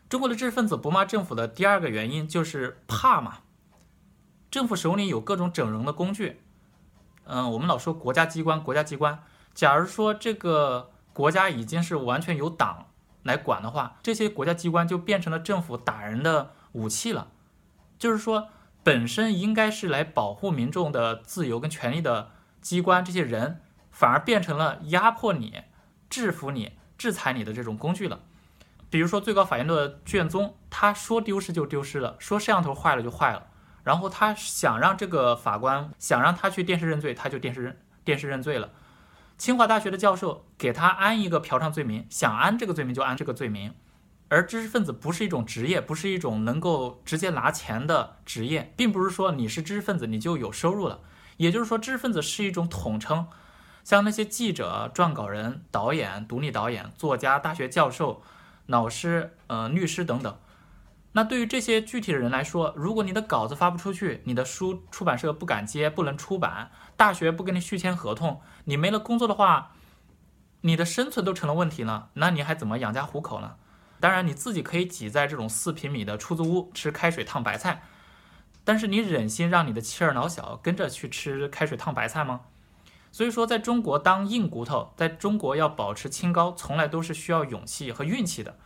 [0.08, 3.38] 中国的知识分子不骂政府的第二个原因就是怕嘛。
[4.50, 6.40] 政府手里有各种整容的工具，
[7.22, 9.22] 嗯，我们老说国家机关，国家机关。
[9.54, 12.86] 假如说这个国家已经是完全由党
[13.22, 17.28] 来管的话，这些国家机关就变成了政府打人的武器了，
[17.98, 18.48] 就是说，
[18.82, 25.64] 本身应该是来保护民众的自由跟权利的机关，这些人反而变成了压迫你、
[26.08, 28.20] 制服你、制裁你的这种工具了。
[28.88, 33.48] 比如说，最高法院的卷宗，他说丢失就丢失了，说摄像头坏了就坏了，
[33.84, 38.70] 然后他想让这个法官想让他去电视认罪，他就电视认电视认罪了。
[39.40, 43.72] 清华大学的教授给他安一个嫖娼罪名，想安这个罪名就安这个罪名。
[44.28, 51.00] 而知识分子不是一种职业，不是一种能够直接拿钱的职业，并不是说你是知识分子你就有收入了。
[51.38, 53.28] 也就是说，知识分子是一种统称，
[53.82, 58.22] 像那些记者、撰稿人、导演、独立导演、作家、大学教授、
[58.66, 60.38] 老师、呃律师等等。
[61.12, 69.72] 那对于这些具体的人来说，如果你的稿子发不出去，你的书出版社不敢接，不能出版，大学不跟你续签合同，你没了工作的话，
[70.60, 73.56] 你的生存都成了问题了，那你还怎么养家糊口呢？
[73.98, 77.82] 当然，你自己可以挤在这种四平米的出租屋吃开水烫白菜，
[78.62, 82.42] 但是你忍心让你的妻儿老小跟着去吃开水烫白菜吗？
[83.10, 88.56] 所以说，在中国当硬骨头，在中国要保持清高，从来都是需要勇气和运气的。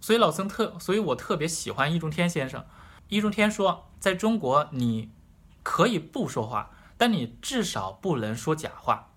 [0.00, 2.64] 所以老僧特，所以我特别喜欢易中天先生。
[3.08, 5.12] 易中天说，在中国你
[5.62, 9.10] 可以不说话，但你至少不能说假话，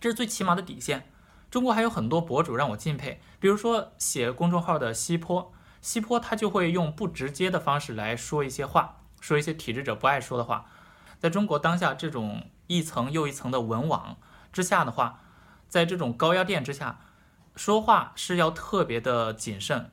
[0.00, 1.10] 这是最起码的底线。
[1.50, 10.66] 中国还有很多博主让我敬佩，比如说写公众号的西坡，西坡他就会用不直接的方式来说一些话，说一些体制者不爱说的话。
[11.18, 14.16] 在中国当下这种一层又一层的文网
[14.52, 15.20] 之下的话，
[15.68, 17.00] 在这种高压电之下，
[17.56, 19.90] 说话是要特别的谨慎。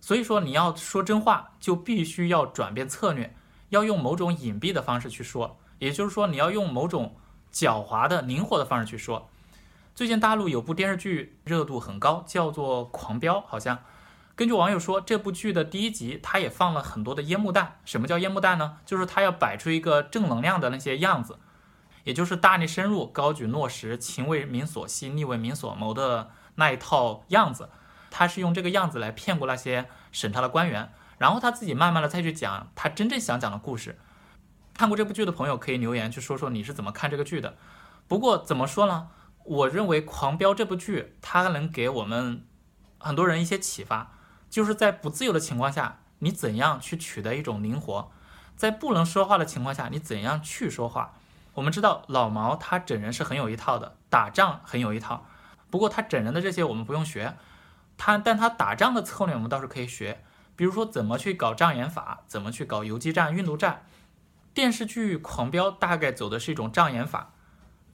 [0.00, 3.34] 所以说你要说真话，就必须要转变策略，
[3.70, 7.16] 要用某种隐蔽的方式去说，也就是说你要用某种
[7.52, 9.28] 狡猾的、灵活的方式去说。
[9.94, 13.78] 最近大陆有部电视剧热度很高，叫做《狂飙》，好像
[14.34, 17.78] 根据网友说，这部剧的第一集他也放了很多的烟幕弹。
[17.84, 18.78] 什么叫烟幕弹呢？
[18.84, 21.38] 就是他要摆出一个正能量的那些样子，
[22.02, 27.70] 也就是大力深入、高举落实、情为民所系、利为民所谋的那一套样子。
[28.10, 33.98] 他是用这个样子来骗过那些审查的官员，然后他自己慢慢的再去讲他真正想讲的故事。
[34.72, 37.56] 看过这部剧的朋友可以留言去说说你是怎么看这个剧的。
[38.06, 39.08] 不过怎么说呢？
[39.42, 42.46] 我认为《狂飙》这部剧，它能给我们
[42.98, 44.12] 很多人一些启发，
[44.48, 48.12] 就是在不自由的情况下，你怎样去取得一种灵活；
[48.56, 51.14] 在不能说话的情况下，你怎样去说话。
[51.54, 55.26] 我们知道老毛他整人是很有一套的，打仗很有一套。
[55.74, 57.34] 不过他整人的这些我们不用学，
[57.98, 60.22] 他但他打仗的策略我们倒是可以学，
[60.54, 63.84] 比如说怎么去搞障眼法，怎么去搞游击战、运动战。
[64.54, 67.32] 电视剧《狂飙》大概走的是一种障眼法。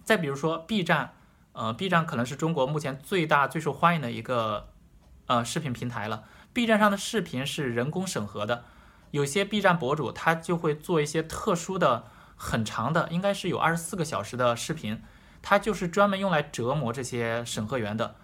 [0.04, 1.14] 再比如说 B 站。
[1.52, 4.68] 呃，B 站可能是中国目前最大、最受欢迎的一个
[5.26, 6.24] 呃视频平台了。
[6.52, 8.64] B 站上的视频是人工审核的，
[9.10, 12.04] 有些 B 站博主他就会做一些特殊的、
[12.36, 15.02] 很长的，应该是有二十四个小时的视频，
[15.42, 18.16] 他就是专门用来折磨这些审核员的。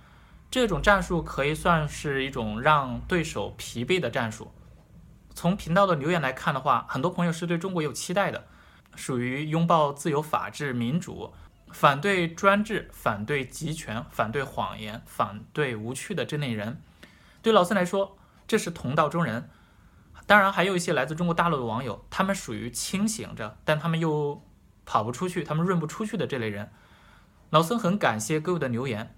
[0.50, 4.52] 这种战术可以算是一种让对手疲惫的战术。
[5.34, 8.46] 从频道的留言来看的话，很多朋友是对中国有期待的，
[8.94, 11.32] 属于拥抱自由、法治、民主。
[11.72, 16.80] 反对专制、反对集权、反对谎言、反对无趣的这类人，
[17.42, 19.50] 对老僧来说，这是同道中人。
[20.26, 24.42] 当然，还有一些来自中国大陆的网友，他们属于清醒着，但他们又
[24.86, 26.70] 跑不出去，他们润不出去的这类人。
[27.50, 29.14] 老孙很感谢各位的留言。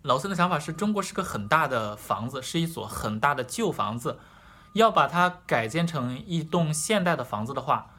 [0.00, 4.18] 老孙的想法是中国是个很大的房子，是一所很大的旧房子，
[4.72, 7.90] 要把它改建成一栋现代的房子的话，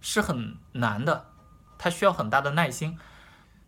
[0.00, 1.26] 是很难的，
[1.78, 2.98] 它需要很大的耐心。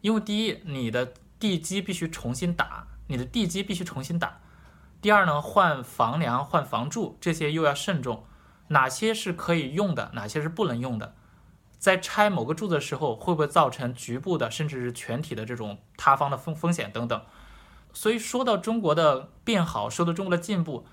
[0.01, 4.41] 因为第一，你的地基必须重新打，你的地基必须重新打。
[5.01, 8.25] 第二呢，换房梁、换房柱这些又要慎重，
[8.69, 11.15] 哪些是可以用的，哪些是不能用的。
[11.83, 17.21] 在拆某个柱子的时候，会不会造成局部的，甚至是全体的这种塌方的风风险等等？
[17.93, 20.87] 所以说到中国的变好，说到中国的进步，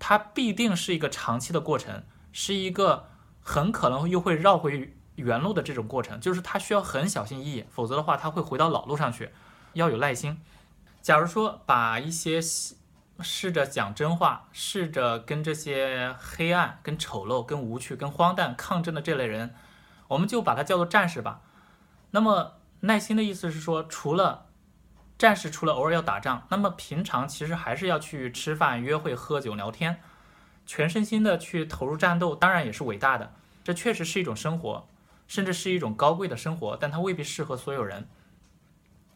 [0.00, 2.02] 它必定是一个长期的过程，
[2.32, 3.06] 是一个
[3.40, 9.30] 很可能又会绕回原路的这种过程，就是它需要很小心翼翼，否则的话，它会回到老路上去。
[9.74, 10.40] 要有耐心。
[11.00, 19.54] 假如说把一些试着讲真话，试着跟这些黑暗、跟丑陋、跟无趣、跟荒诞抗争的这类人，
[20.08, 21.40] 我们就把它叫做战士吧。
[22.10, 24.46] 那么耐心的意思是说，除了
[25.18, 30.00] 战士，除了偶尔要打仗，那么平常其实还是要去吃饭、约会、喝酒、聊天，
[30.66, 33.32] 全身心的去投入战斗，当然也是伟大的。
[33.64, 34.86] 这确实是一种生活，
[35.26, 38.06] 甚至是一种高贵的生活，但它未必适合所有人。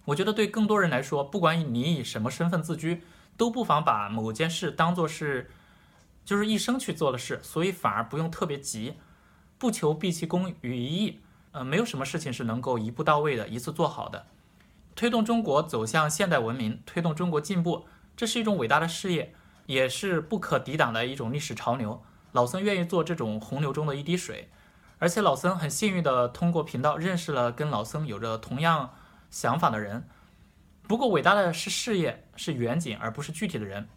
[0.07, 3.03] 我觉得对更多人来说，不管你以什么身份自居，
[3.36, 5.51] 都不妨把某件事当做是，
[6.24, 8.95] 就是一生去做的事，所以反而不用特别急。
[9.61, 11.21] 不求毕其功于一役，
[11.53, 14.25] 呃，没有什么事情是能够一步到位的，一次做好的。
[14.97, 17.85] 推动中国走向现代文明，推动中国进步，
[18.17, 19.35] 这是一种伟大的事业，
[19.67, 22.03] 也是不可抵挡的一种历史潮流。
[22.33, 24.49] 老僧愿意做这种洪流中的一滴水，
[24.99, 28.95] 而且老僧很幸运地通过频道认识了跟老僧有着同样
[29.31, 30.09] 想法的人。
[30.89, 33.91] 不过伟大的是事业，是远景，而不是具体的人。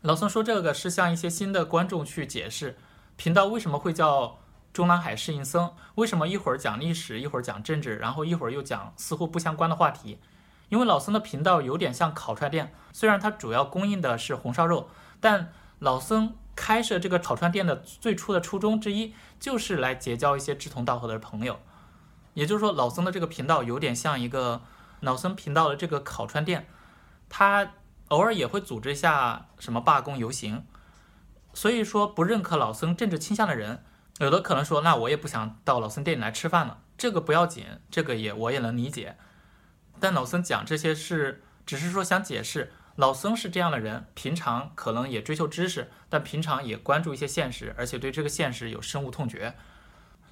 [0.00, 2.76] 老僧说这个是向一些新的观众去解释。
[3.16, 4.38] 频道为什么会叫
[4.72, 5.72] 中南海适应僧？
[5.94, 10.18] 为什么一会儿讲历史，一会儿讲政治，然后一会儿又讲似乎不相关的话题？
[10.68, 14.88] 因为老僧的频道有点像烤串店，虽然它主要供应的是红烧肉，
[15.20, 21.58] 但老僧开设这个烤串店的最初的初衷之一，就是来结交一些志同道合的朋友。
[22.34, 24.60] 也就是说，老僧的这个频道有点像一个
[25.00, 26.68] 老僧频道的这个烤串店，
[27.30, 27.72] 他
[28.08, 30.66] 偶尔也会组织一下什么罢工游行。
[31.56, 33.82] 所以说，不认可老僧政治倾向的人，
[34.18, 36.82] 有的可能说，那我也不想到老僧店里来吃饭了。
[36.98, 39.16] 这个不要紧，这个也我也能理解。
[39.98, 49.54] 但老僧讲这些是，只是说想解释，老僧是这样的人，平常可能也追求知识，但平常也关注一些现实，而且对这个现实有深恶痛绝。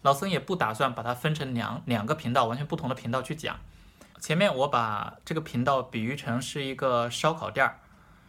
[0.03, 3.59] 老僧也不打算把它分成两两个频道，完全不同的频道去讲。
[4.21, 7.81] 前面我把这个频道比喻成是一个烧烤店儿，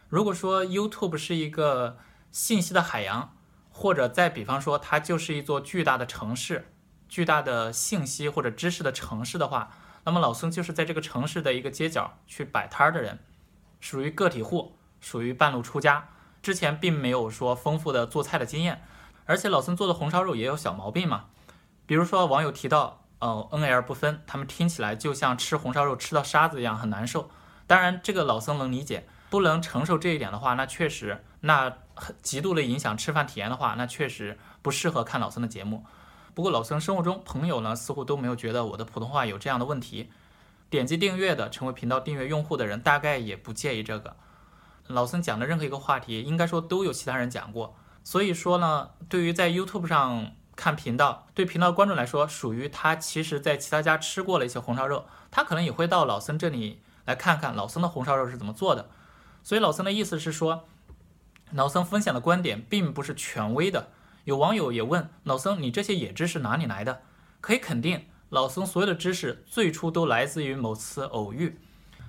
[0.08, 1.98] 如果说 YouTube 是一个。
[2.36, 3.34] 信息的海洋，
[3.70, 6.70] 或者再比方说，它就是一座巨大的城市，
[7.08, 9.70] 巨大的信息或者知识的城市的话，
[10.04, 13.20] 那么老僧就是在这个城市的一个街角去摆摊儿的人，
[13.80, 16.10] 属于个体户，属于半路出家，
[16.42, 18.82] 之前并没有说丰富的做菜的经验，
[19.24, 21.28] 而且老僧做的红烧肉也有小毛病嘛，
[21.86, 27.30] 比如说网友提到，哦，N L 不分，他们听起来就像吃红烧肉吃到沙子一样很难受，
[27.66, 29.08] 当然这个老僧能理解。
[29.28, 31.76] 不能承受这一点的话，那确实，那
[32.22, 35.84] 极度的影响吃饭体验的话，那确实不适合看老僧的节目。
[36.34, 40.10] 不过老僧生活中朋友呢，似乎都没有觉得我的普通话有这样的问题。
[40.68, 44.16] 点击订阅的，成为频道订阅用户的人，大概也不介意这个。
[44.88, 47.76] 老僧讲的任何一个话题，应该说都有其他人讲过。
[48.02, 58.90] 所以说呢，对于在 YouTube 上看频道，对频道观众来说，属于他其实在其他家吃过了一些红烧肉，他可能也会到老僧这里来看看老僧的红烧肉是怎么做的。
[59.42, 60.68] 所以老僧的意思是说，
[61.56, 63.88] 老僧分享的观点并不是权威的。
[64.24, 67.00] 有网友也问老僧：“你这些野知识哪里来的？”
[67.40, 71.58] 可以肯定，老僧所有的知识最初都来自于某次偶遇。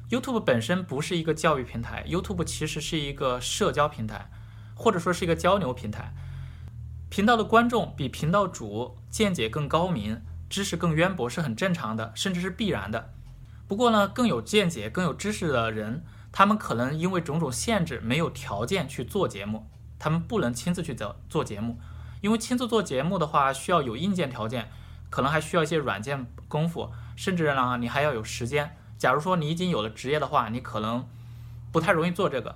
[0.10, 4.30] YouTube 本身不是一个教育平台，YouTube 其实是一个社交平台，
[4.76, 6.14] 或者说是一个交流平台。
[7.10, 13.14] 频道的观众比频道主见解更高明，知识更渊博是很正常的，甚至是必然的。
[13.66, 16.04] 不过呢，更有见解、更有知识的人。
[16.38, 19.66] 他们可能因为种种限制，没有条件去做节目，
[19.98, 21.80] 他们不能亲自去做做节目，
[22.22, 24.70] 因为亲自做节目的话，需要有硬件条件，
[25.10, 28.78] 可能还需要一些软件功夫，甚至呢，你还要有时间。
[29.00, 31.10] 假如说你已经有了职业的话，你可能
[31.72, 32.56] 不太容易做这个。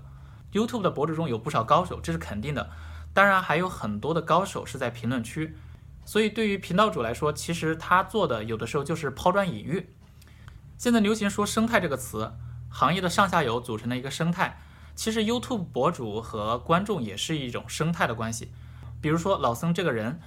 [0.53, 2.69] YouTube 的博主中有不少高手，这是肯定的，
[3.15, 5.57] 当然还有很多的高手是在评论区，
[6.05, 9.89] 所以对于频道主来说，其实他做的有的时候就是抛砖引玉。
[10.77, 12.31] 现在流行说生态这个词。
[12.71, 14.59] 行业的上下游组成的一个生态，
[14.95, 18.51] 其实 YouTube 博主和观众也是一种生态的关系。
[19.01, 20.19] 比如说老僧这个人，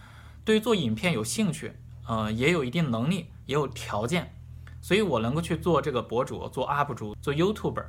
[0.44, 1.72] 对于做影片有兴趣，
[2.06, 4.34] 呃，也有一定能力，也有条件，
[4.80, 7.86] 所以我能够去做这个博主，做 UP 主，做 YouTuber。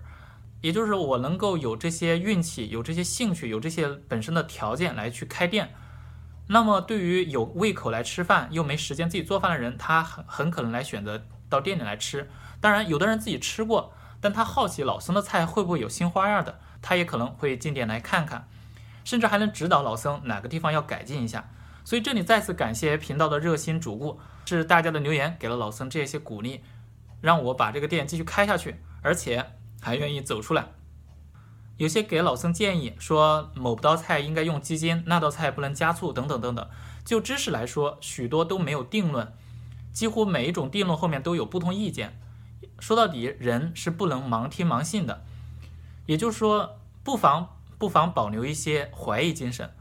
[0.62, 5.76] 也就是我能够有这些运气、有这些兴趣、有这些本身的条件来去开店。
[6.48, 12.30] 那么对于有胃口来吃饭又没时间自己做饭的人，他很很可能来选择到店里来吃。
[12.62, 13.94] 当然，有的人自己吃过，
[14.26, 18.48] 但他好奇老僧的菜会不会有新花样的，他也可能会进店来看看，
[19.04, 21.48] 甚至还能指导老僧哪个地方要改进一下。
[21.84, 26.64] 所以这里再次感谢频道的热心主顾，是大家的留言给了老僧这些鼓励，
[27.22, 29.46] 让我把这个店继续开下去，而且
[29.80, 30.70] 还愿意走出来。
[31.78, 36.68] 有些给老僧建议说，某道菜应该用鸡精，那道菜不能加醋，等等等等。
[37.04, 39.32] 就知识来说，许多都没有定论，
[39.94, 42.20] 几乎每一种定论后面都有不同意见。
[42.80, 45.24] 说到底，人是不能盲听盲信的。
[46.06, 49.74] 也就是说，不妨不妨保留一些怀疑精神。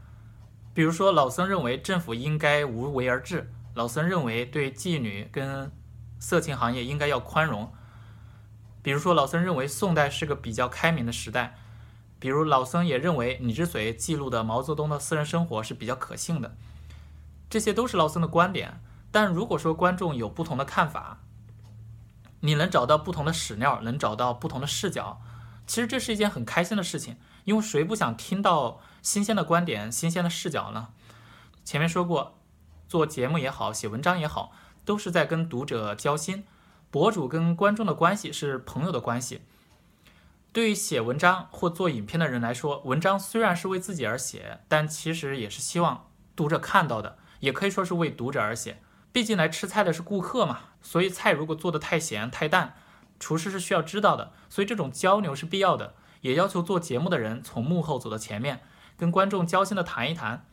[0.73, 5.71] 比如说，老僧认为政府应该无为而治，老僧认为对妓女跟
[6.19, 7.71] 色情行业应该要宽容。
[8.81, 11.57] 比如说，老僧认为宋代是个比较开明的时代。
[12.17, 16.55] 比如老僧也认为你之所以记录的毛泽东的私人生活是比较可信的，
[17.49, 18.81] 这些都是老僧的观点。
[19.11, 21.19] 但如果说观众有不同的看法，
[22.45, 25.19] 你能找到不同的史料，能找到不同的视角，
[25.65, 27.17] 其实这是一件很开心的事情。
[27.43, 30.89] 因为谁不想听到新鲜的观点、新鲜的视角呢？
[31.63, 32.37] 前面说过，
[32.87, 34.51] 做节目也好，写文章也好，
[34.85, 36.45] 都是在跟读者交心。
[36.91, 39.41] 博主跟观众的关系是朋友的关系。
[40.53, 48.81] 对于写文章或做影片的人来说，文章虽然是为自己而写，但其实也是希望读者看到的，也可以说是为读者而写。
[49.15, 52.75] 毕竟来吃菜的是顾客嘛，所以菜如果做的太咸太淡，
[53.17, 58.59] 厨师是需要知道的，所以这种交流是必要的，也要求做节目的人从幕后走到前面，
[58.97, 60.45] 跟观众交心的谈一谈。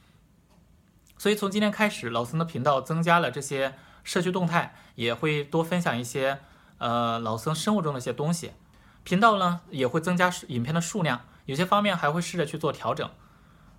[1.19, 6.39] 所以从今天开始，老僧的频道增加了这些社区动态，也会多分享一些
[6.79, 8.53] 呃老僧生活中的一些东西。
[9.03, 13.11] 频道呢也会增加影片的数量，有些方面还会试着去做调整。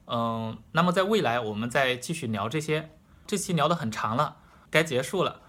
[0.07, 2.89] 嗯，那么在未来我们再继续聊这些。
[3.25, 4.35] 这期聊得很长了，
[4.73, 5.39] 该结束了。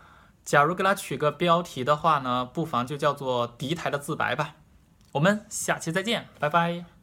[0.44, 4.56] 假如给它取个标题的话呢，不妨就叫做“敌台的自白”吧。
[5.12, 6.93] 我们下期再见，拜拜。